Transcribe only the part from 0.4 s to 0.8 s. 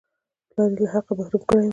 پلار یې